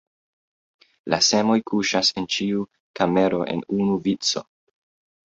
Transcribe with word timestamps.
La 1.13 1.19
semoj 1.27 1.57
kuŝas 1.71 2.09
en 2.21 2.25
ĉiu 2.37 2.63
kamero 3.01 3.43
en 3.55 3.63
unu 3.81 3.99
vico. 4.09 4.45